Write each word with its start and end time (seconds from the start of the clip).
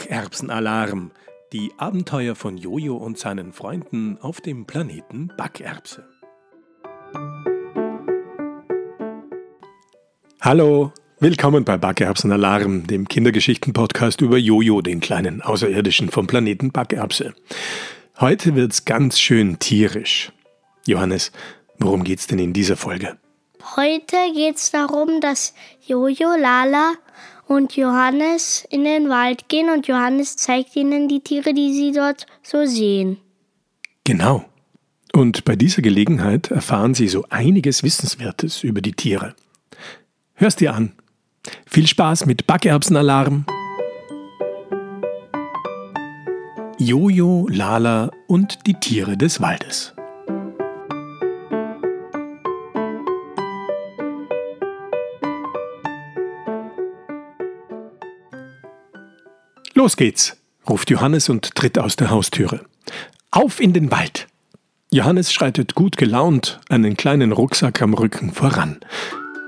Backerbsenalarm. 0.00 1.10
Die 1.52 1.72
Abenteuer 1.76 2.34
von 2.34 2.56
Jojo 2.56 2.96
und 2.96 3.18
seinen 3.18 3.52
Freunden 3.52 4.16
auf 4.22 4.40
dem 4.40 4.64
Planeten 4.64 5.30
Backerbse. 5.36 6.08
Hallo, 10.40 10.92
willkommen 11.18 11.66
bei 11.66 11.76
Backerbsenalarm, 11.76 12.86
dem 12.86 13.08
Kindergeschichten-Podcast 13.08 14.22
über 14.22 14.38
Jojo, 14.38 14.80
den 14.80 15.00
kleinen 15.00 15.42
Außerirdischen 15.42 16.08
vom 16.08 16.26
Planeten 16.26 16.72
Backerbse. 16.72 17.34
Heute 18.18 18.54
wird's 18.54 18.86
ganz 18.86 19.20
schön 19.20 19.58
tierisch. 19.58 20.32
Johannes, 20.86 21.30
worum 21.78 22.04
geht's 22.04 22.26
denn 22.26 22.38
in 22.38 22.54
dieser 22.54 22.78
Folge? 22.78 23.18
Heute 23.76 24.16
geht's 24.34 24.70
darum, 24.70 25.20
dass 25.20 25.52
Jojo, 25.86 26.36
Lala 26.38 26.94
und 27.50 27.76
Johannes 27.76 28.64
in 28.70 28.84
den 28.84 29.08
Wald 29.08 29.48
gehen 29.48 29.70
und 29.70 29.88
Johannes 29.88 30.36
zeigt 30.36 30.76
ihnen 30.76 31.08
die 31.08 31.18
Tiere, 31.18 31.52
die 31.52 31.74
sie 31.74 31.90
dort 31.90 32.26
so 32.44 32.64
sehen. 32.64 33.16
Genau. 34.04 34.44
Und 35.12 35.44
bei 35.44 35.56
dieser 35.56 35.82
Gelegenheit 35.82 36.52
erfahren 36.52 36.94
sie 36.94 37.08
so 37.08 37.24
einiges 37.28 37.82
Wissenswertes 37.82 38.62
über 38.62 38.80
die 38.80 38.92
Tiere. 38.92 39.34
Hörst 40.34 40.60
dir 40.60 40.74
an. 40.74 40.92
Viel 41.66 41.88
Spaß 41.88 42.24
mit 42.26 42.46
Backerbsenalarm. 42.46 43.46
Jojo, 46.78 47.48
Lala 47.50 48.12
und 48.28 48.60
die 48.68 48.74
Tiere 48.74 49.16
des 49.16 49.40
Waldes. 49.40 49.92
Los 59.80 59.96
geht's, 59.96 60.36
ruft 60.68 60.90
Johannes 60.90 61.30
und 61.30 61.54
tritt 61.54 61.78
aus 61.78 61.96
der 61.96 62.10
Haustüre. 62.10 62.66
Auf 63.30 63.60
in 63.60 63.72
den 63.72 63.90
Wald! 63.90 64.26
Johannes 64.92 65.32
schreitet 65.32 65.74
gut 65.74 65.96
gelaunt, 65.96 66.60
einen 66.68 66.98
kleinen 66.98 67.32
Rucksack 67.32 67.80
am 67.80 67.94
Rücken 67.94 68.30
voran. 68.34 68.76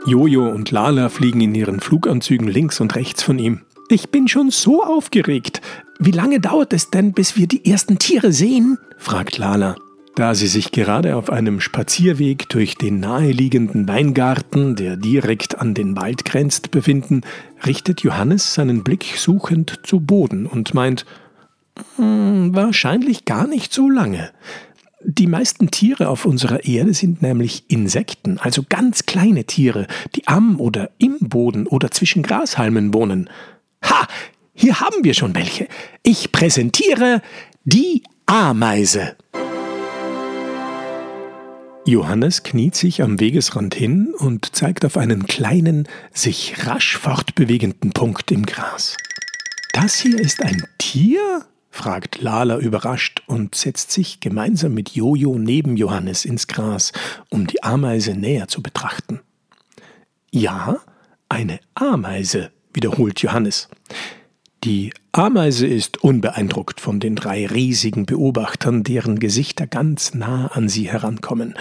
Jojo 0.06 0.48
und 0.48 0.70
Lala 0.70 1.10
fliegen 1.10 1.42
in 1.42 1.55
ihren 1.55 1.80
Fluganzügen 1.80 2.48
links 2.48 2.80
und 2.80 2.94
rechts 2.94 3.22
von 3.22 3.38
ihm. 3.38 3.60
Ich 3.91 4.08
bin 4.08 4.27
schon 4.27 4.50
so 4.50 4.83
aufgeregt. 4.83 5.60
Wie 5.98 6.12
lange 6.12 6.41
dauert 6.41 6.72
es 6.72 6.88
denn, 6.88 7.12
bis 7.12 7.36
wir 7.36 7.47
die 7.47 7.70
ersten 7.70 7.98
Tiere 7.98 8.33
sehen? 8.33 8.78
fragt 8.97 9.36
Lala. 9.36 9.77
Da 10.14 10.34
sie 10.34 10.46
sich 10.46 10.72
gerade 10.72 11.16
auf 11.16 11.30
einem 11.30 11.60
Spazierweg 11.60 12.48
durch 12.50 12.74
den 12.74 13.00
naheliegenden 13.00 13.88
Weingarten, 13.88 14.77
der 14.77 14.96
direkt 14.96 15.58
an 15.58 15.72
den 15.72 15.96
Wald 15.96 16.27
grenzt, 16.27 16.70
befinden, 16.70 17.22
richtet 17.64 18.02
Johannes 18.02 18.52
seinen 18.52 18.84
Blick 18.84 19.14
suchend 19.16 19.80
zu 19.84 20.00
Boden 20.00 20.44
und 20.44 20.74
meint, 20.74 21.06
hm, 21.96 22.54
wahrscheinlich 22.54 23.24
gar 23.24 23.46
nicht 23.46 23.72
so 23.72 23.88
lange. 23.88 24.30
Die 25.02 25.27
meisten 25.27 25.70
Tiere 25.70 26.08
auf 26.08 26.26
unserer 26.26 26.64
Erde 26.64 26.92
sind 26.92 27.22
nämlich 27.22 27.64
Insekten, 27.69 28.38
also 28.38 28.62
ganz 28.69 29.06
kleine 29.06 29.44
Tiere, 29.44 29.86
die 30.14 30.28
am 30.28 30.60
oder 30.60 30.91
im 30.98 31.16
Boden 31.20 31.66
oder 31.66 31.91
zwischen 31.91 32.22
Grashalmen 32.22 32.92
wohnen. 32.92 33.30
Ha! 33.84 34.06
Hier 34.54 34.80
haben 34.80 35.02
wir 35.02 35.14
schon 35.14 35.34
welche. 35.34 35.66
Ich 36.02 36.30
präsentiere 36.30 37.22
die 37.64 38.02
Ameise. 38.26 39.16
Johannes 41.84 42.44
kniet 42.44 42.77
sich 42.77 43.02
am 43.02 43.19
Wegesrand 43.19 43.75
hin 43.75 44.14
und 44.16 44.55
zeigt 44.55 44.84
auf 44.84 44.97
einen 44.97 45.27
kleinen, 45.27 45.88
sich 46.12 46.66
rasch 46.66 46.97
fortbewegenden 46.97 47.91
Punkt 47.91 48.30
im 48.30 48.47
Gras. 48.47 48.97
Das 49.72 49.98
hier 49.98 50.19
ist 50.19 50.43
ein 50.43 50.62
Tier? 50.78 51.44
fragt 51.70 52.20
Lala 52.20 52.59
überrascht 52.59 53.22
und 53.26 53.56
setzt 53.56 53.91
sich 53.91 54.20
gemeinsam 54.20 54.75
mit 54.75 54.91
Jojo 54.91 55.38
neben 55.38 55.76
Johannes 55.76 56.25
ins 56.25 56.47
Gras, 56.47 56.93
um 57.31 57.48
die 57.48 57.65
Ameise 57.65 58.14
näher 58.14 58.47
zu 58.47 58.62
betrachten. 58.62 59.20
Ja, 60.31 60.78
eine 61.28 61.59
Ameise, 61.75 62.53
wiederholt 62.72 63.22
Johannes. 63.22 63.69
Die 64.65 64.93
Ameise 65.11 65.67
ist 65.67 66.05
unbeeindruckt 66.05 66.81
von 66.81 67.00
den 67.00 67.17
drei 67.17 67.47
riesigen 67.47 68.06
Beobachtern, 68.06 68.84
deren 68.84 69.19
Gesichter 69.19 69.67
ganz 69.67 70.15
nah 70.15 70.47
an 70.53 70.69
sie 70.69 70.89
herankommen. 70.89 71.55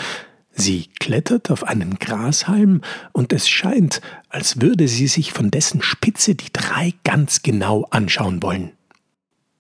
Sie 0.52 0.88
klettert 1.00 1.50
auf 1.50 1.64
einen 1.64 1.98
Grashalm, 1.98 2.82
und 3.12 3.34
es 3.34 3.50
scheint, 3.50 4.02
als 4.30 4.62
würde 4.62 4.88
sie 4.88 5.08
sich 5.08 5.34
von 5.34 5.50
dessen 5.50 5.82
Spitze 5.82 6.36
die 6.36 6.54
drei 6.54 6.94
ganz 7.04 7.42
genau 7.42 7.88
anschauen 7.90 8.44
wollen. 8.44 8.74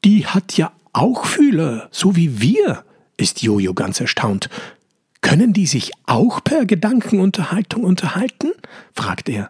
Die 0.06 0.28
hat 0.28 0.56
ja 0.58 0.72
auch 0.94 1.26
Fühler, 1.26 1.88
so 1.90 2.16
wie 2.16 2.42
wir, 2.42 2.84
ist 3.18 3.42
Jojo 3.42 3.74
ganz 3.74 4.00
erstaunt. 4.00 4.50
Können 5.22 5.54
die 5.54 5.66
sich 5.66 5.94
auch 6.06 6.44
per 6.44 6.66
Gedankenunterhaltung 6.66 7.86
unterhalten? 7.86 8.52
fragt 8.94 9.30
er. 9.30 9.50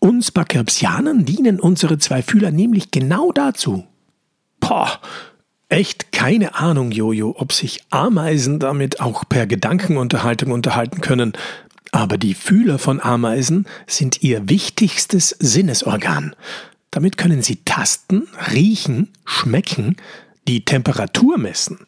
Uns 0.00 0.30
Bakerbsianern 0.30 1.24
dienen 1.24 1.58
unsere 1.58 1.98
zwei 1.98 2.22
Fühler 2.22 2.50
nämlich 2.50 2.90
genau 2.90 3.32
dazu. 3.32 3.84
Boah, 4.60 5.00
echt 5.68 6.12
keine 6.12 6.54
Ahnung, 6.54 6.92
Jojo, 6.92 7.34
ob 7.36 7.52
sich 7.52 7.80
Ameisen 7.90 8.60
damit 8.60 9.00
auch 9.00 9.24
per 9.28 9.46
Gedankenunterhaltung 9.46 10.52
unterhalten 10.52 11.00
können. 11.00 11.32
Aber 11.90 12.18
die 12.18 12.34
Fühler 12.34 12.78
von 12.78 13.00
Ameisen 13.00 13.66
sind 13.86 14.22
ihr 14.22 14.48
wichtigstes 14.48 15.30
Sinnesorgan. 15.40 16.36
Damit 16.90 17.16
können 17.16 17.42
sie 17.42 17.56
tasten, 17.64 18.28
riechen, 18.52 19.08
schmecken, 19.24 19.96
die 20.46 20.64
Temperatur 20.64 21.38
messen, 21.38 21.78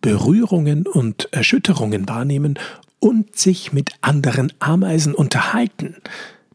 Berührungen 0.00 0.86
und 0.86 1.32
Erschütterungen 1.32 2.08
wahrnehmen 2.08 2.58
und 2.98 3.36
sich 3.36 3.72
mit 3.72 3.92
anderen 4.00 4.52
Ameisen 4.60 5.14
unterhalten. 5.14 5.96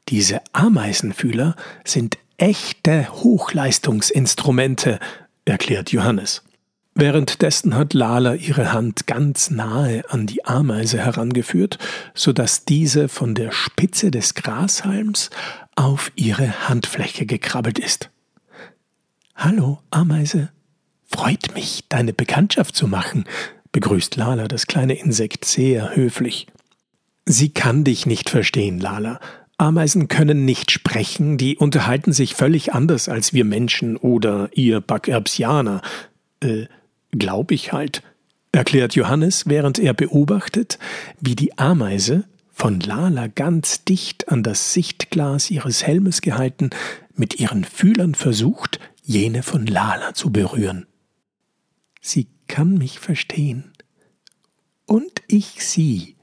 Diese 0.09 0.42
Ameisenfühler 0.53 1.56
sind 1.86 2.18
echte 2.38 3.09
Hochleistungsinstrumente, 3.12 5.00
erklärt 5.46 5.92
Johannes. 5.92 6.42
Währenddessen 6.96 7.75
hat 7.75 7.94
Lala 7.94 8.34
ihre 8.34 8.74
Hand 8.74 9.06
ganz 9.06 9.52
nahe 9.52 10.03
an 10.09 10.25
die 10.25 10.44
Ameise 10.46 10.98
herangeführt, 10.98 11.78
so 12.16 12.34
dass 12.34 12.66
diese 12.66 13.08
von 13.08 13.36
der 13.36 13.52
Spitze 13.52 14.09
des 14.09 14.34
Grashalms 14.34 15.30
auf 15.75 16.12
ihre 16.16 16.68
Handfläche 16.68 17.25
gekrabbelt 17.25 17.78
ist. 17.78 18.09
Hallo, 19.36 19.80
Ameise. 19.92 20.50
Freut 21.06 21.53
mich, 21.53 21.86
deine 21.88 22.14
Bekanntschaft 22.14 22.75
zu 22.75 22.88
machen, 22.88 23.25
begrüßt 23.72 24.16
Lala 24.16 24.48
das 24.48 24.66
kleine 24.66 24.96
Insekt 25.00 25.46
sehr 25.46 25.96
höflich. 25.96 26.48
Sie 27.25 27.50
kann 27.50 27.84
dich 27.84 28.08
nicht 28.08 28.30
verstehen, 28.30 28.80
Lala, 28.80 29.19
Ameisen 29.59 30.08
können 30.08 30.46
nicht 30.46 30.72
sprechen, 30.72 31.38
die 31.38 31.58
unterhalten 31.58 32.14
sich 32.14 32.34
völlig 32.34 32.74
anders 32.74 33.09
als 33.09 33.34
wir 33.34 33.44
Menschen 33.44 33.97
oder 33.97 34.50
ihr 34.53 34.80
Backerbsianer. 34.81 35.81
Äh, 36.40 36.66
glaub 37.12 37.52
ich 37.52 37.74
halt, 37.74 38.02
erklärt 38.52 38.96
Johannes, 38.96 39.48
während 39.48 39.78
er 39.78 39.94
beobachtet, 39.94 40.80
wie 41.19 41.36
die 41.36 41.58
Ameise, 41.58 42.25
von 42.52 42.81
Lala 42.81 43.28
ganz 43.28 43.86
dicht 43.86 44.28
an 44.28 44.44
das 44.44 44.74
Sichtglas 44.74 45.50
ihres 45.50 45.88
Helmes 45.88 46.19
gehalten, 46.19 46.72
mit 47.16 47.40
ihren 47.40 47.64
Fühlern 47.64 48.16
versucht, 48.16 48.80
jene 49.02 49.44
von 49.44 49.66
Lala 49.66 50.14
zu 50.14 50.30
berühren. 50.31 50.86
Sie 52.02 52.28
kann 52.48 52.78
mich 52.78 53.00
verstehen. 53.00 53.72
Und 54.86 55.22
ich 55.28 55.66
sie, 55.66 56.16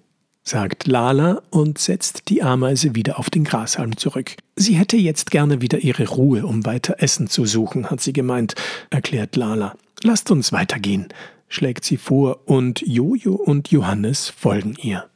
sagt 0.47 0.87
Lala 0.87 1.43
und 1.51 1.79
setzt 1.79 2.29
die 2.29 2.43
Ameise 2.43 2.95
wieder 2.95 3.19
auf 3.19 3.31
den 3.31 3.45
Grashalm 3.45 3.97
zurück. 3.97 4.37
Sie 4.55 4.75
hätte 4.75 4.97
jetzt 4.97 5.31
gerne 5.31 5.61
wieder 5.61 5.79
ihre 5.79 6.09
Ruhe, 6.09 6.47
um 6.47 6.65
weiter 6.65 6.97
Essen 6.99 7.29
zu 7.29 7.45
suchen, 7.45 7.91
hat 7.91 8.01
sie 8.01 8.13
gemeint, 8.13 8.55
erklärt 8.91 9.35
Lala. 9.37 9.75
Lasst 10.03 10.31
uns 10.31 10.53
weitergehen, 10.53 11.09
schlägt 11.49 11.85
sie 11.85 11.97
vor, 11.97 12.41
und 12.47 12.81
Jojo 12.87 13.35
und 13.35 13.71
Johannes 13.71 14.29
folgen 14.29 14.77
ihr. 14.81 15.07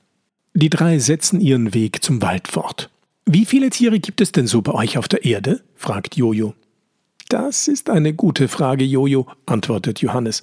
Die 0.54 0.70
drei 0.70 0.98
setzen 0.98 1.40
ihren 1.40 1.74
Weg 1.74 2.02
zum 2.02 2.22
Wald 2.22 2.48
fort. 2.48 2.90
Wie 3.24 3.44
viele 3.44 3.70
Tiere 3.70 4.00
gibt 4.00 4.20
es 4.20 4.32
denn 4.32 4.48
so 4.48 4.62
bei 4.62 4.72
euch 4.72 4.98
auf 4.98 5.06
der 5.06 5.24
Erde? 5.24 5.60
fragt 5.76 6.16
Jojo. 6.16 6.54
Das 7.28 7.68
ist 7.68 7.88
eine 7.88 8.12
gute 8.12 8.48
Frage, 8.48 8.82
Jojo, 8.82 9.28
antwortet 9.46 10.00
Johannes. 10.00 10.42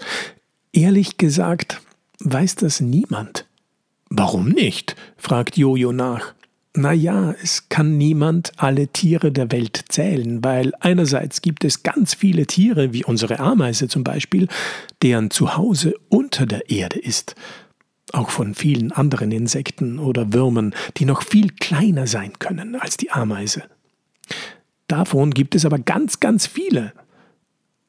Ehrlich 0.72 1.18
gesagt, 1.18 1.82
weiß 2.20 2.56
das 2.56 2.80
niemand. 2.80 3.47
Warum 4.10 4.50
nicht? 4.50 4.96
fragt 5.18 5.58
Jojo 5.58 5.92
nach. 5.92 6.34
Na 6.80 6.94
ja, 6.94 7.34
es 7.42 7.70
kann 7.70 7.98
niemand 7.98 8.52
alle 8.58 8.88
Tiere 8.88 9.32
der 9.32 9.52
Welt 9.52 9.86
zählen, 9.90 10.44
weil 10.44 10.74
einerseits 10.80 11.42
gibt 11.42 11.64
es 11.66 11.82
ganz 11.82 12.14
viele 12.14 12.46
Tiere, 12.46 12.94
wie 12.94 13.04
unsere 13.04 13.40
Ameise 13.40 13.88
zum 13.88 14.04
Beispiel, 14.04 14.48
deren 15.02 15.32
Zuhause 15.32 15.96
unter 16.10 16.46
der 16.46 16.70
Erde 16.70 17.00
ist. 17.00 17.36
Auch 18.14 18.30
von 18.30 18.54
vielen 18.54 18.92
anderen 18.92 19.32
Insekten 19.32 19.98
oder 19.98 20.34
Würmern, 20.34 20.76
die 20.98 21.06
noch 21.06 21.24
viel 21.24 21.50
kleiner 21.50 22.06
sein 22.06 22.34
können 22.38 22.76
als 22.76 22.96
die 22.96 23.10
Ameise. 23.10 23.64
Davon 24.88 25.32
gibt 25.32 25.56
es 25.56 25.66
aber 25.66 25.80
ganz, 25.80 26.20
ganz 26.20 26.46
viele. 26.46 26.94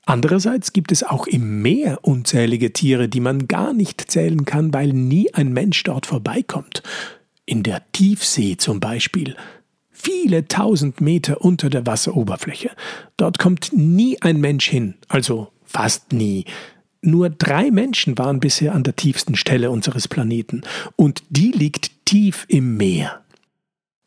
Andererseits 0.09 0.73
gibt 0.73 0.91
es 0.91 1.03
auch 1.03 1.27
im 1.27 1.61
Meer 1.61 1.99
unzählige 2.01 2.73
Tiere, 2.73 3.11
die 3.11 3.21
man 3.21 3.47
gar 3.47 3.75
nicht 3.75 4.11
zählen 4.11 4.47
kann, 4.47 4.73
weil 4.73 4.95
nie 4.95 5.35
ein 5.35 5.53
Mensch 5.53 5.83
dort 5.83 6.07
vorbeikommt. 6.07 6.83
In 7.45 7.63
der 7.63 7.83
Tiefsee 7.93 8.57
zum 8.57 8.81
Beispiel. 8.81 9.37
Viele 9.91 10.49
tausend 10.49 11.03
Meter 11.03 11.43
unter 11.43 11.69
der 11.69 11.85
Wasseroberfläche. 11.85 12.71
Dort 13.19 13.39
kommt 13.39 13.73
nie 13.75 14.17
ein 14.23 14.41
Mensch 14.41 14.67
hin, 14.67 14.95
also 15.09 15.49
fast 15.63 16.15
nie. 16.15 16.47
Nur 17.03 17.29
drei 17.29 17.71
Menschen 17.71 18.17
waren 18.17 18.41
bisher 18.41 18.75
an 18.75 18.85
der 18.85 18.97
tiefsten 18.97 19.37
Stelle 19.37 19.71
unseres 19.71 20.09
Planeten, 20.09 20.63
und 20.97 21.23
die 21.29 21.53
liegt 21.53 22.07
tief 22.07 22.47
im 22.49 22.79
Meer. 22.79 23.27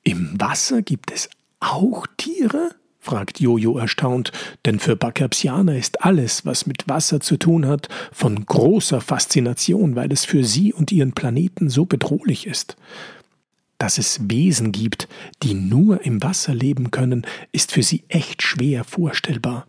Im 0.01 0.31
Wasser 0.42 0.81
gibt 0.81 1.12
es 1.12 1.30
auch 1.59 2.07
Tiere? 2.18 2.71
Fragt 3.01 3.39
Jojo 3.39 3.77
erstaunt, 3.77 4.31
denn 4.65 4.80
für 4.80 4.95
Bakapsianer 4.95 5.75
ist 5.75 6.06
alles, 6.06 6.45
was 6.45 6.68
mit 6.68 6.88
Wasser 6.88 7.19
zu 7.19 7.36
tun 7.36 7.65
hat, 7.65 7.89
von 8.13 8.45
großer 8.45 9.01
Faszination, 9.01 9.95
weil 9.95 10.13
es 10.13 10.24
für 10.24 10.44
sie 10.44 10.71
und 10.71 10.92
ihren 10.92 11.13
Planeten 11.13 11.68
so 11.68 11.86
bedrohlich 11.86 12.45
ist. 12.45 12.77
Dass 13.80 13.98
es 13.98 14.30
Wesen 14.30 14.71
gibt, 14.71 15.07
die 15.42 15.56
nur 15.56 16.06
im 16.06 16.21
Wasser 16.21 16.53
leben 16.53 16.92
können, 16.92 17.25
ist 17.51 17.71
für 17.71 17.81
sie 17.81 18.03
echt 18.07 18.44
schwer 18.44 18.83
vorstellbar. 18.83 19.65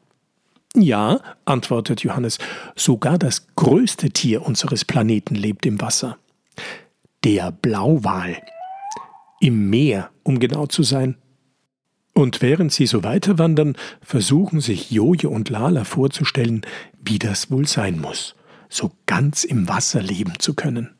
Ja, 0.76 1.20
antwortet 1.46 2.02
Johannes, 2.02 2.38
sogar 2.76 3.18
das 3.18 3.46
größte 3.56 4.10
Tier 4.10 4.42
unseres 4.42 4.84
Planeten 4.84 5.34
lebt 5.34 5.64
im 5.64 5.80
Wasser. 5.80 6.18
Der 7.24 7.50
Blauwal. 7.50 8.36
Im 9.40 9.70
Meer, 9.70 10.10
um 10.22 10.38
genau 10.38 10.66
zu 10.66 10.82
sein, 10.82 11.16
und 12.14 12.42
während 12.42 12.72
sie 12.72 12.86
so 12.86 13.02
weiterwandern, 13.02 13.76
versuchen 14.02 14.60
sich 14.60 14.90
Joje 14.90 15.28
und 15.28 15.48
Lala 15.48 15.84
vorzustellen, 15.84 16.62
wie 17.02 17.18
das 17.18 17.50
wohl 17.50 17.66
sein 17.66 18.00
muss, 18.00 18.34
so 18.68 18.92
ganz 19.06 19.44
im 19.44 19.68
Wasser 19.68 20.02
leben 20.02 20.34
zu 20.38 20.54
können. 20.54 20.90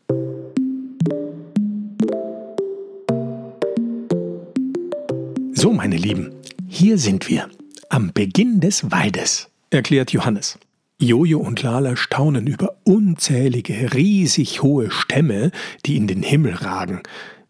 So, 5.53 5.73
meine 5.73 5.97
Lieben, 5.97 6.33
hier 6.67 6.99
sind 6.99 7.29
wir, 7.29 7.49
am 7.89 8.13
Beginn 8.13 8.61
des 8.61 8.91
Waldes, 8.91 9.49
erklärt 9.71 10.13
Johannes. 10.13 10.59
Jojo 10.99 11.41
und 11.41 11.63
Lala 11.63 11.97
staunen 11.97 12.47
über 12.47 12.77
unzählige, 12.85 13.93
riesig 13.93 14.63
hohe 14.63 14.91
Stämme, 14.91 15.51
die 15.85 15.97
in 15.97 16.07
den 16.07 16.23
Himmel 16.23 16.55
ragen. 16.55 17.03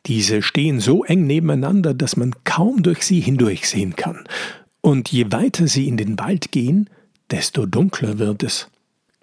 Diese 0.07 0.43
stehen 0.43 0.81
so 0.81 1.05
eng 1.05 1.27
nebeneinander, 1.27 1.95
dass 1.95 2.17
man 2.17 2.35
kaum 2.45 2.83
durch 2.83 3.03
sie 3.03 3.21
hindurchsehen 3.21 3.95
kann. 3.95 4.25
Und 4.81 5.13
je 5.13 5.31
weiter 5.31 5.69
sie 5.69 5.87
in 5.87 5.97
den 5.97 6.19
Wald 6.19 6.51
gehen, 6.51 6.91
desto 7.31 7.67
dunkler 7.67 8.19
wird 8.19 8.43
es. 8.43 8.69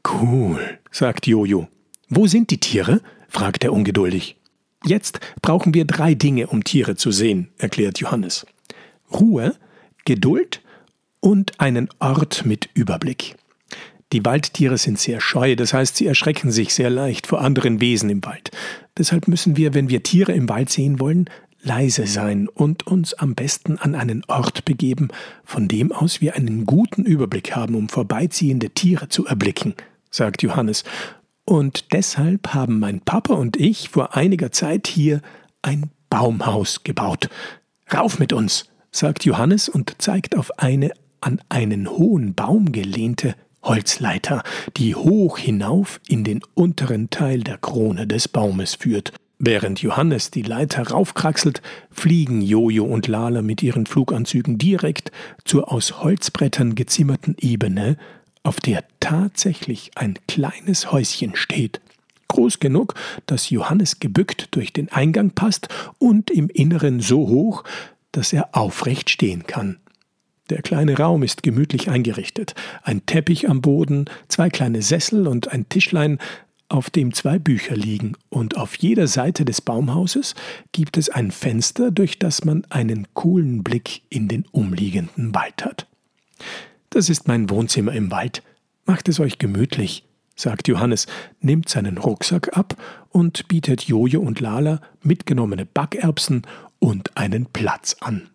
Cool, 0.08 0.80
sagt 0.92 1.28
Jojo. 1.28 1.68
Wo 2.08 2.28
sind 2.28 2.50
die 2.50 2.60
Tiere? 2.60 3.02
fragt 3.28 3.64
er 3.64 3.74
ungeduldig. 3.74 4.38
Jetzt 4.86 5.20
brauchen 5.42 5.74
wir 5.74 5.86
drei 5.86 6.14
Dinge, 6.16 6.48
um 6.48 6.64
Tiere 6.64 6.96
zu 6.96 7.12
sehen, 7.12 7.50
erklärt 7.58 8.00
Johannes. 8.00 8.48
Ruhe, 9.12 9.56
Geduld 10.06 10.62
und 11.20 11.60
einen 11.60 11.90
Ort 12.00 12.46
mit 12.46 12.70
Überblick. 12.74 13.36
Die 14.12 14.26
Waldtiere 14.26 14.78
sind 14.78 14.98
sehr 14.98 15.22
scheu, 15.22 15.56
das 15.56 15.74
heißt, 15.74 15.98
sie 15.98 16.08
erschrecken 16.08 16.52
sich 16.52 16.74
sehr 16.74 16.90
leicht 16.90 17.28
vor 17.28 17.42
anderen 17.42 17.80
Wesen 17.80 18.10
im 18.10 18.24
Wald. 18.26 18.50
Deshalb 19.00 19.30
müssen 19.30 19.56
wir, 19.56 19.74
wenn 19.74 19.90
wir 19.90 20.04
Tiere 20.04 20.34
im 20.34 20.50
Wald 20.50 20.70
sehen 20.70 21.00
wollen, 21.00 21.30
leise 21.62 22.06
sein 22.06 22.50
und 22.50 22.86
uns 22.86 23.14
am 23.14 23.34
besten 23.34 23.78
an 23.80 23.96
einen 23.96 24.24
Ort 24.28 24.66
begeben, 24.66 25.08
von 25.46 25.70
dem 25.70 25.94
aus 25.94 26.20
wir 26.20 26.36
einen 26.36 26.66
guten 26.66 27.06
Überblick 27.06 27.56
haben, 27.56 27.76
um 27.76 27.88
vorbeiziehende 27.88 28.72
Tiere 28.72 29.08
zu 29.08 29.26
erblicken, 29.26 29.74
sagt 30.12 30.44
Johannes. 30.44 30.84
Und 31.46 31.94
deshalb 31.94 32.54
haben 32.54 32.80
mein 32.80 33.00
Papa 33.00 33.34
und 33.34 33.56
ich 33.58 33.90
vor 33.90 34.16
einiger 34.18 34.52
Zeit 34.52 34.88
hier 34.88 35.22
ein 35.62 35.90
Baumhaus 36.10 36.84
gebaut. 36.84 37.30
Rauf 37.94 38.20
mit 38.20 38.34
uns, 38.34 38.66
sagt 38.92 39.24
Johannes 39.24 39.70
und 39.70 39.96
zeigt 40.02 40.36
auf 40.36 40.60
eine 40.60 40.92
an 41.22 41.42
einen 41.50 41.90
hohen 41.90 42.34
Baum 42.34 42.72
gelehnte 42.72 43.36
Holzleiter, 43.64 44.44
die 44.78 44.96
hoch 44.96 45.38
hinauf 45.38 46.00
in 46.08 46.24
den 46.24 46.42
unteren 46.54 47.10
Teil 47.10 47.42
der 47.42 47.58
Krone 47.58 48.08
des 48.08 48.28
Baumes 48.28 48.76
führt. 48.76 49.14
Während 49.38 49.82
Johannes 49.82 50.32
die 50.32 50.42
Leiter 50.42 50.90
raufkraxelt, 50.90 51.62
fliegen 51.92 52.42
Jojo 52.42 52.84
und 52.84 53.08
Lala 53.08 53.42
mit 53.42 53.64
ihren 53.64 53.86
Fluganzügen 53.86 54.58
direkt 54.58 55.12
zur 55.46 55.72
aus 55.72 56.04
Holzbrettern 56.04 56.76
gezimmerten 56.76 57.36
Ebene, 57.40 57.98
auf 58.44 58.60
der 58.60 58.84
tatsächlich 59.00 59.92
ein 59.96 60.20
kleines 60.28 60.92
Häuschen 60.92 61.38
steht. 61.38 61.80
Groß 62.28 62.60
genug, 62.60 62.96
dass 63.28 63.50
Johannes 63.50 64.00
gebückt 64.00 64.50
durch 64.52 64.74
den 64.74 64.90
Eingang 64.90 65.32
passt 65.32 65.70
und 65.98 66.30
im 66.30 66.50
Inneren 66.50 67.00
so 67.00 67.28
hoch, 67.28 67.64
dass 68.12 68.34
er 68.34 68.50
aufrecht 68.56 69.10
stehen 69.10 69.48
kann. 69.48 69.78
Der 70.50 70.62
kleine 70.62 70.98
Raum 70.98 71.24
ist 71.24 71.44
gemütlich 71.44 71.90
eingerichtet. 71.90 72.56
Ein 72.82 73.06
Teppich 73.06 73.50
am 73.50 73.62
Boden, 73.62 74.06
zwei 74.28 74.50
kleine 74.50 74.82
Sessel 74.82 75.28
und 75.28 75.52
ein 75.52 75.70
Tischlein, 75.70 76.18
auf 76.70 76.92
dem 76.92 77.14
zwei 77.14 77.40
Bücher 77.40 77.76
liegen, 77.76 78.14
und 78.30 78.56
auf 78.56 78.76
jeder 78.76 79.08
Seite 79.08 79.44
des 79.44 79.60
Baumhauses 79.60 80.36
gibt 80.72 80.98
es 80.98 81.10
ein 81.10 81.32
Fenster, 81.32 81.90
durch 81.90 82.20
das 82.20 82.46
man 82.46 82.64
einen 82.70 83.08
coolen 83.16 83.64
Blick 83.64 84.04
in 84.10 84.28
den 84.28 84.46
umliegenden 84.52 85.34
Wald 85.34 85.66
hat. 85.66 85.88
Das 86.92 87.10
ist 87.10 87.28
mein 87.28 87.50
Wohnzimmer 87.50 87.94
im 87.94 88.12
Wald. 88.12 88.44
Macht 88.86 89.10
es 89.10 89.20
euch 89.20 89.40
gemütlich, 89.40 90.06
sagt 90.36 90.68
Johannes, 90.68 91.08
nimmt 91.42 91.70
seinen 91.70 91.98
Rucksack 91.98 92.56
ab 92.56 92.76
und 93.10 93.48
bietet 93.48 93.84
Jojo 93.84 94.22
und 94.22 94.40
Lala 94.40 94.82
mitgenommene 95.02 95.66
Backerbsen 95.66 96.44
und 96.78 97.18
einen 97.18 97.48
Platz 97.48 97.98
an. 98.00 98.30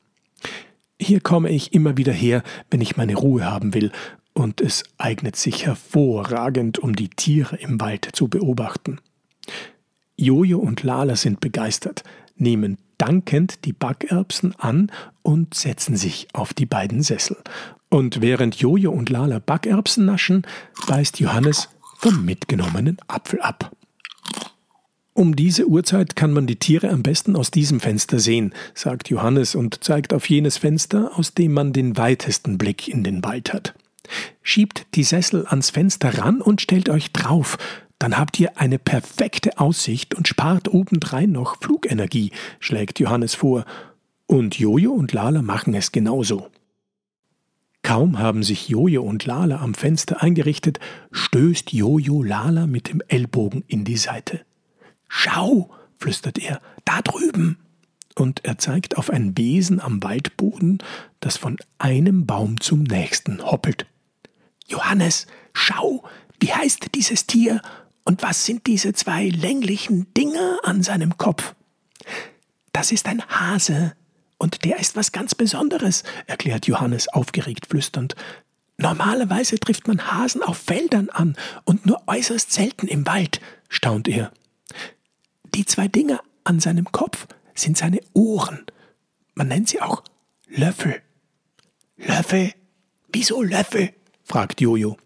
Hier 1.04 1.20
komme 1.20 1.50
ich 1.50 1.74
immer 1.74 1.98
wieder 1.98 2.14
her, 2.14 2.42
wenn 2.70 2.80
ich 2.80 2.96
meine 2.96 3.14
Ruhe 3.14 3.44
haben 3.44 3.74
will, 3.74 3.92
und 4.32 4.62
es 4.62 4.84
eignet 4.96 5.36
sich 5.36 5.66
hervorragend, 5.66 6.78
um 6.78 6.96
die 6.96 7.10
Tiere 7.10 7.56
im 7.56 7.78
Wald 7.78 8.08
zu 8.14 8.28
beobachten. 8.28 9.00
Jojo 10.16 10.58
und 10.58 10.82
Lala 10.82 11.14
sind 11.16 11.40
begeistert, 11.40 12.04
nehmen 12.36 12.78
dankend 12.96 13.66
die 13.66 13.74
Backerbsen 13.74 14.54
an 14.58 14.90
und 15.20 15.52
setzen 15.52 15.94
sich 15.94 16.28
auf 16.32 16.54
die 16.54 16.64
beiden 16.64 17.02
Sessel. 17.02 17.36
Und 17.90 18.22
während 18.22 18.56
Jojo 18.56 18.90
und 18.90 19.10
Lala 19.10 19.40
Backerbsen 19.40 20.06
naschen, 20.06 20.46
beißt 20.86 21.20
Johannes 21.20 21.68
vom 21.98 22.24
mitgenommenen 22.24 22.96
Apfel 23.08 23.42
ab. 23.42 23.76
Um 25.16 25.36
diese 25.36 25.68
Uhrzeit 25.68 26.16
kann 26.16 26.32
man 26.32 26.48
die 26.48 26.56
Tiere 26.56 26.90
am 26.90 27.04
besten 27.04 27.36
aus 27.36 27.52
diesem 27.52 27.78
Fenster 27.78 28.18
sehen, 28.18 28.52
sagt 28.74 29.10
Johannes 29.10 29.54
und 29.54 29.84
zeigt 29.84 30.12
auf 30.12 30.28
jenes 30.28 30.58
Fenster, 30.58 31.12
aus 31.16 31.34
dem 31.34 31.52
man 31.52 31.72
den 31.72 31.96
weitesten 31.96 32.58
Blick 32.58 32.88
in 32.88 33.04
den 33.04 33.22
Wald 33.22 33.52
hat. 33.52 33.74
Schiebt 34.42 34.86
die 34.96 35.04
Sessel 35.04 35.46
ans 35.46 35.70
Fenster 35.70 36.18
ran 36.18 36.40
und 36.40 36.60
stellt 36.60 36.88
euch 36.88 37.12
drauf, 37.12 37.58
dann 38.00 38.18
habt 38.18 38.40
ihr 38.40 38.58
eine 38.58 38.80
perfekte 38.80 39.58
Aussicht 39.58 40.16
und 40.16 40.26
spart 40.26 40.74
obendrein 40.74 41.30
noch 41.30 41.62
Flugenergie, 41.62 42.32
schlägt 42.58 42.98
Johannes 42.98 43.36
vor. 43.36 43.64
Und 44.26 44.58
Jojo 44.58 44.90
und 44.90 45.12
Lala 45.12 45.42
machen 45.42 45.74
es 45.74 45.92
genauso. 45.92 46.50
Kaum 47.82 48.18
haben 48.18 48.42
sich 48.42 48.68
Jojo 48.68 49.02
und 49.02 49.26
Lala 49.26 49.60
am 49.60 49.74
Fenster 49.74 50.22
eingerichtet, 50.22 50.80
stößt 51.12 51.72
Jojo 51.72 52.24
Lala 52.24 52.66
mit 52.66 52.88
dem 52.88 53.00
Ellbogen 53.06 53.62
in 53.68 53.84
die 53.84 53.96
Seite. 53.96 54.40
Schau, 55.16 55.70
flüstert 55.96 56.38
er, 56.38 56.60
da 56.84 57.00
drüben. 57.00 57.56
Und 58.16 58.44
er 58.44 58.58
zeigt 58.58 58.98
auf 58.98 59.10
ein 59.10 59.38
Wesen 59.38 59.80
am 59.80 60.02
Waldboden, 60.02 60.78
das 61.20 61.36
von 61.36 61.56
einem 61.78 62.26
Baum 62.26 62.60
zum 62.60 62.82
nächsten 62.82 63.40
hoppelt. 63.40 63.86
Johannes, 64.66 65.28
schau, 65.52 66.02
wie 66.40 66.52
heißt 66.52 66.88
dieses 66.96 67.26
Tier 67.26 67.62
und 68.04 68.22
was 68.22 68.44
sind 68.44 68.66
diese 68.66 68.92
zwei 68.92 69.28
länglichen 69.28 70.12
Dinger 70.14 70.58
an 70.64 70.82
seinem 70.82 71.16
Kopf? 71.16 71.54
Das 72.72 72.90
ist 72.90 73.06
ein 73.06 73.22
Hase, 73.28 73.94
und 74.36 74.64
der 74.64 74.80
ist 74.80 74.96
was 74.96 75.12
ganz 75.12 75.36
Besonderes, 75.36 76.02
erklärt 76.26 76.66
Johannes 76.66 77.08
aufgeregt 77.08 77.66
flüsternd. 77.66 78.16
Normalerweise 78.78 79.60
trifft 79.60 79.86
man 79.86 80.12
Hasen 80.12 80.42
auf 80.42 80.58
Feldern 80.58 81.08
an 81.08 81.36
und 81.64 81.86
nur 81.86 82.02
äußerst 82.08 82.52
selten 82.52 82.88
im 82.88 83.06
Wald, 83.06 83.40
staunt 83.68 84.08
er. 84.08 84.32
Die 85.54 85.64
zwei 85.64 85.86
Dinge 85.86 86.18
an 86.42 86.58
seinem 86.58 86.90
Kopf 86.90 87.28
sind 87.54 87.78
seine 87.78 88.00
Ohren. 88.12 88.66
Man 89.34 89.48
nennt 89.48 89.68
sie 89.68 89.80
auch 89.80 90.02
Löffel. 90.48 91.00
Löffel? 91.96 92.52
Wieso 93.12 93.40
Löffel? 93.40 93.90
fragt 94.24 94.60
Jojo. 94.60 94.96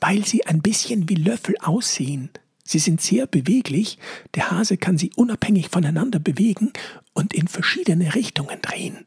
Weil 0.00 0.26
sie 0.26 0.44
ein 0.44 0.60
bisschen 0.60 1.08
wie 1.08 1.14
Löffel 1.14 1.54
aussehen. 1.60 2.30
Sie 2.64 2.80
sind 2.80 3.00
sehr 3.00 3.26
beweglich, 3.26 3.98
der 4.34 4.50
Hase 4.50 4.76
kann 4.76 4.98
sie 4.98 5.12
unabhängig 5.14 5.68
voneinander 5.68 6.18
bewegen 6.18 6.72
und 7.12 7.32
in 7.32 7.46
verschiedene 7.46 8.14
Richtungen 8.14 8.60
drehen. 8.62 9.04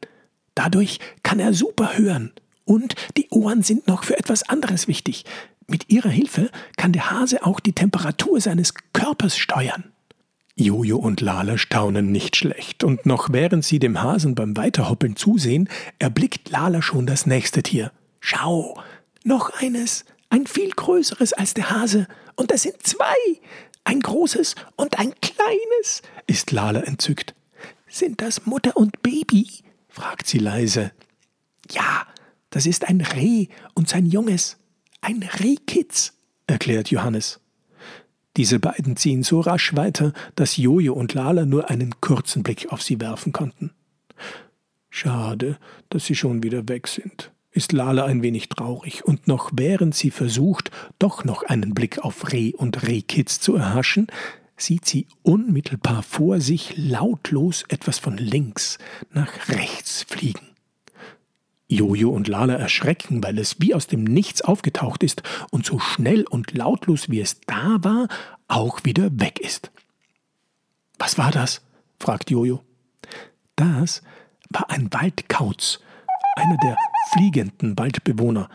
Dadurch 0.54 0.98
kann 1.22 1.40
er 1.40 1.52
super 1.52 1.98
hören 1.98 2.32
Und 2.64 2.94
die 3.18 3.28
Ohren 3.28 3.62
sind 3.62 3.86
noch 3.86 4.04
für 4.04 4.18
etwas 4.18 4.42
anderes 4.48 4.88
wichtig. 4.88 5.24
Mit 5.66 5.90
ihrer 5.90 6.08
Hilfe 6.08 6.50
kann 6.78 6.92
der 6.92 7.10
Hase 7.10 7.44
auch 7.44 7.60
die 7.60 7.74
Temperatur 7.74 8.40
seines 8.40 8.72
Körpers 8.92 9.36
steuern. 9.36 9.93
Jojo 10.56 10.98
und 10.98 11.20
Lala 11.20 11.58
staunen 11.58 12.12
nicht 12.12 12.36
schlecht, 12.36 12.84
und 12.84 13.06
noch 13.06 13.32
während 13.32 13.64
sie 13.64 13.80
dem 13.80 14.02
Hasen 14.02 14.34
beim 14.34 14.56
Weiterhoppeln 14.56 15.16
zusehen, 15.16 15.68
erblickt 15.98 16.48
Lala 16.50 16.80
schon 16.80 17.06
das 17.06 17.26
nächste 17.26 17.62
Tier. 17.62 17.90
Schau, 18.20 18.80
noch 19.24 19.50
eines, 19.60 20.04
ein 20.30 20.46
viel 20.46 20.70
größeres 20.70 21.32
als 21.32 21.54
der 21.54 21.70
Hase, 21.70 22.06
und 22.36 22.52
das 22.52 22.62
sind 22.62 22.82
zwei, 22.82 23.16
ein 23.82 24.00
großes 24.00 24.54
und 24.76 24.98
ein 24.98 25.12
kleines, 25.20 26.02
ist 26.26 26.52
Lala 26.52 26.80
entzückt. 26.80 27.34
Sind 27.88 28.20
das 28.20 28.46
Mutter 28.46 28.76
und 28.76 29.02
Baby? 29.02 29.48
fragt 29.88 30.26
sie 30.26 30.38
leise. 30.38 30.92
Ja, 31.70 32.06
das 32.50 32.66
ist 32.66 32.88
ein 32.88 33.00
Reh 33.00 33.48
und 33.74 33.88
sein 33.88 34.06
Junges. 34.06 34.56
Ein 35.00 35.22
Rehkitz, 35.22 36.14
erklärt 36.46 36.90
Johannes. 36.90 37.40
Diese 38.36 38.58
beiden 38.58 38.96
ziehen 38.96 39.22
so 39.22 39.40
rasch 39.40 39.76
weiter, 39.76 40.12
dass 40.34 40.56
Jojo 40.56 40.92
und 40.92 41.14
Lala 41.14 41.46
nur 41.46 41.70
einen 41.70 42.00
kurzen 42.00 42.42
Blick 42.42 42.72
auf 42.72 42.82
sie 42.82 43.00
werfen 43.00 43.32
konnten. 43.32 43.70
Schade, 44.90 45.58
dass 45.88 46.06
sie 46.06 46.14
schon 46.14 46.42
wieder 46.42 46.68
weg 46.68 46.88
sind, 46.88 47.32
ist 47.52 47.72
Lala 47.72 48.04
ein 48.04 48.22
wenig 48.22 48.48
traurig, 48.48 49.04
und 49.04 49.28
noch 49.28 49.50
während 49.54 49.94
sie 49.94 50.10
versucht, 50.10 50.70
doch 50.98 51.24
noch 51.24 51.44
einen 51.44 51.74
Blick 51.74 51.98
auf 51.98 52.32
Reh 52.32 52.52
und 52.52 52.86
Rehkitz 52.86 53.40
zu 53.40 53.54
erhaschen, 53.54 54.08
sieht 54.56 54.84
sie 54.86 55.06
unmittelbar 55.22 56.02
vor 56.02 56.40
sich 56.40 56.74
lautlos 56.76 57.64
etwas 57.68 57.98
von 57.98 58.16
links 58.16 58.78
nach 59.12 59.48
rechts 59.48 60.04
fliegen. 60.08 60.53
Jojo 61.74 62.10
und 62.10 62.28
Lala 62.28 62.54
erschrecken, 62.54 63.22
weil 63.22 63.38
es 63.38 63.60
wie 63.60 63.74
aus 63.74 63.86
dem 63.86 64.04
Nichts 64.04 64.42
aufgetaucht 64.42 65.02
ist 65.02 65.22
und 65.50 65.66
so 65.66 65.78
schnell 65.78 66.24
und 66.24 66.52
lautlos 66.52 67.10
wie 67.10 67.20
es 67.20 67.40
da 67.46 67.78
war, 67.80 68.08
auch 68.48 68.84
wieder 68.84 69.08
weg 69.20 69.40
ist. 69.40 69.70
Was 70.98 71.18
war 71.18 71.30
das? 71.30 71.62
fragt 71.98 72.30
Jojo. 72.30 72.62
Das 73.56 74.02
war 74.50 74.70
ein 74.70 74.92
Waldkauz, 74.92 75.80
einer 76.36 76.56
der 76.58 76.76
fliegenden 77.12 77.78
Waldbewohner. 77.78 78.48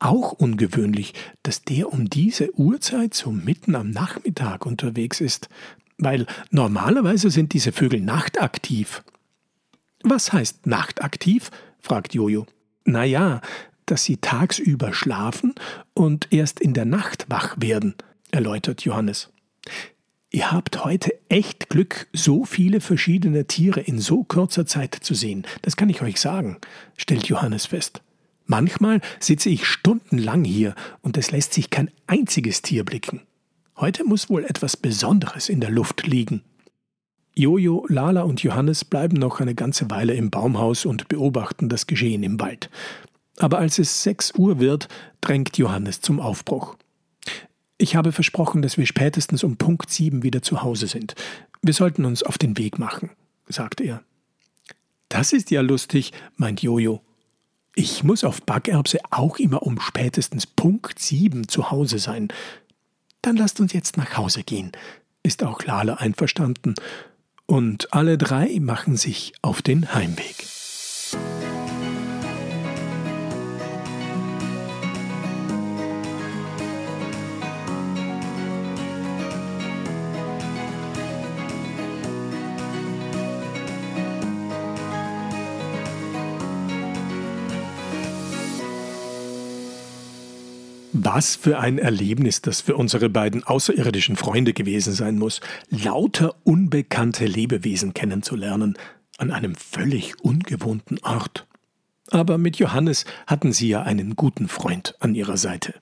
Auch 0.00 0.32
ungewöhnlich, 0.32 1.14
dass 1.42 1.62
der 1.62 1.92
um 1.92 2.08
diese 2.08 2.56
Uhrzeit 2.58 3.14
so 3.14 3.32
mitten 3.32 3.74
am 3.74 3.90
Nachmittag 3.90 4.64
unterwegs 4.64 5.20
ist, 5.20 5.48
weil 5.98 6.26
normalerweise 6.50 7.30
sind 7.30 7.52
diese 7.52 7.72
Vögel 7.72 8.00
nachtaktiv. 8.00 9.02
Was 10.02 10.32
heißt 10.32 10.66
nachtaktiv? 10.66 11.50
Fragt 11.80 12.14
Jojo. 12.14 12.46
Na 12.84 13.04
ja, 13.04 13.40
dass 13.86 14.04
sie 14.04 14.18
tagsüber 14.18 14.92
schlafen 14.92 15.54
und 15.94 16.28
erst 16.30 16.60
in 16.60 16.74
der 16.74 16.84
Nacht 16.84 17.26
wach 17.28 17.56
werden, 17.58 17.94
erläutert 18.30 18.82
Johannes. 18.82 19.30
Ihr 20.30 20.52
habt 20.52 20.84
heute 20.84 21.12
echt 21.30 21.70
Glück, 21.70 22.06
so 22.12 22.44
viele 22.44 22.80
verschiedene 22.80 23.46
Tiere 23.46 23.80
in 23.80 23.98
so 23.98 24.24
kurzer 24.24 24.66
Zeit 24.66 24.94
zu 24.94 25.14
sehen. 25.14 25.46
Das 25.62 25.76
kann 25.76 25.88
ich 25.88 26.02
euch 26.02 26.20
sagen, 26.20 26.58
stellt 26.96 27.28
Johannes 27.28 27.66
fest. 27.66 28.02
Manchmal 28.44 29.00
sitze 29.20 29.48
ich 29.48 29.66
stundenlang 29.66 30.44
hier 30.44 30.74
und 31.00 31.16
es 31.16 31.30
lässt 31.30 31.54
sich 31.54 31.70
kein 31.70 31.90
einziges 32.06 32.60
Tier 32.60 32.84
blicken. 32.84 33.22
Heute 33.76 34.04
muss 34.04 34.28
wohl 34.28 34.44
etwas 34.44 34.76
Besonderes 34.76 35.48
in 35.48 35.60
der 35.60 35.70
Luft 35.70 36.06
liegen. 36.06 36.42
Jojo, 37.38 37.86
Lala 37.88 38.22
und 38.22 38.42
Johannes 38.42 38.84
bleiben 38.84 39.16
noch 39.16 39.38
eine 39.38 39.54
ganze 39.54 39.88
Weile 39.92 40.14
im 40.14 40.28
Baumhaus 40.28 40.84
und 40.84 41.06
beobachten 41.06 41.68
das 41.68 41.86
Geschehen 41.86 42.24
im 42.24 42.40
Wald. 42.40 42.68
Aber 43.38 43.58
als 43.60 43.78
es 43.78 44.02
sechs 44.02 44.34
Uhr 44.34 44.58
wird, 44.58 44.88
drängt 45.20 45.56
Johannes 45.56 46.00
zum 46.00 46.18
Aufbruch. 46.18 46.74
Ich 47.76 47.94
habe 47.94 48.10
versprochen, 48.10 48.60
dass 48.60 48.76
wir 48.76 48.86
spätestens 48.86 49.44
um 49.44 49.56
Punkt 49.56 49.88
sieben 49.88 50.24
wieder 50.24 50.42
zu 50.42 50.62
Hause 50.62 50.88
sind. 50.88 51.14
Wir 51.62 51.74
sollten 51.74 52.04
uns 52.04 52.24
auf 52.24 52.38
den 52.38 52.58
Weg 52.58 52.80
machen, 52.80 53.10
sagt 53.46 53.80
er. 53.80 54.02
Das 55.08 55.32
ist 55.32 55.52
ja 55.52 55.60
lustig, 55.60 56.12
meint 56.34 56.60
Jojo. 56.60 57.02
Ich 57.76 58.02
muss 58.02 58.24
auf 58.24 58.42
Backerbse 58.42 58.98
auch 59.10 59.38
immer 59.38 59.62
um 59.62 59.78
spätestens 59.80 60.44
Punkt 60.44 60.98
sieben 60.98 61.46
zu 61.46 61.70
Hause 61.70 62.00
sein. 62.00 62.28
Dann 63.22 63.36
lasst 63.36 63.60
uns 63.60 63.72
jetzt 63.72 63.96
nach 63.96 64.16
Hause 64.16 64.42
gehen, 64.42 64.72
ist 65.22 65.44
auch 65.44 65.62
Lala 65.62 65.94
einverstanden 65.94 66.74
und 67.48 67.92
alle 67.92 68.18
drei 68.18 68.58
machen 68.60 68.96
sich 68.96 69.32
auf 69.42 69.62
den 69.62 69.94
Heimweg. 69.94 70.57
Was 91.10 91.36
für 91.36 91.58
ein 91.58 91.78
Erlebnis 91.78 92.42
das 92.42 92.60
für 92.60 92.76
unsere 92.76 93.08
beiden 93.08 93.42
außerirdischen 93.42 94.16
Freunde 94.16 94.52
gewesen 94.52 94.92
sein 94.92 95.16
muss, 95.16 95.40
lauter 95.70 96.34
unbekannte 96.44 97.24
Lebewesen 97.24 97.94
kennenzulernen, 97.94 98.76
an 99.16 99.30
einem 99.30 99.54
völlig 99.54 100.22
ungewohnten 100.22 100.98
Ort. 101.02 101.46
Aber 102.10 102.36
mit 102.36 102.56
Johannes 102.56 103.06
hatten 103.26 103.54
sie 103.54 103.70
ja 103.70 103.84
einen 103.84 104.16
guten 104.16 104.48
Freund 104.48 104.96
an 105.00 105.14
ihrer 105.14 105.38
Seite. 105.38 105.76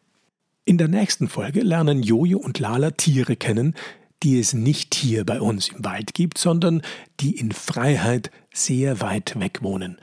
In 0.64 0.78
der 0.78 0.86
nächsten 0.86 1.26
Folge 1.26 1.62
lernen 1.62 2.04
Jojo 2.04 2.38
und 2.38 2.60
Lala 2.60 2.92
Tiere 2.92 3.34
kennen, 3.34 3.74
die 4.22 4.38
es 4.38 4.54
nicht 4.54 4.94
hier 4.94 5.26
bei 5.26 5.40
uns 5.40 5.70
im 5.70 5.84
Wald 5.84 6.14
gibt, 6.14 6.38
sondern 6.38 6.82
die 7.18 7.36
in 7.36 7.50
Freiheit 7.50 8.30
sehr 8.52 9.00
weit 9.00 9.40
weg 9.40 9.58
wohnen 9.62 9.98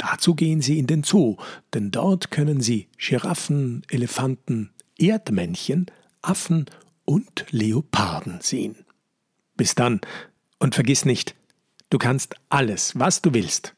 Dazu 0.00 0.34
gehen 0.34 0.62
Sie 0.62 0.78
in 0.78 0.86
den 0.86 1.02
Zoo, 1.02 1.36
denn 1.74 1.90
dort 1.90 2.30
können 2.30 2.62
Sie 2.62 2.88
Giraffen, 2.96 3.82
Elefanten, 3.90 4.70
Erdmännchen, 4.98 5.86
Affen 6.22 6.64
und 7.04 7.44
Leoparden 7.50 8.40
sehen. 8.40 8.86
Bis 9.58 9.74
dann 9.74 10.00
und 10.58 10.74
vergiss 10.74 11.04
nicht, 11.04 11.34
du 11.90 11.98
kannst 11.98 12.34
alles, 12.48 12.98
was 12.98 13.20
du 13.20 13.34
willst. 13.34 13.74